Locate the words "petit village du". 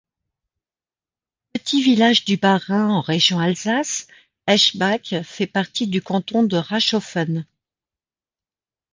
1.53-2.35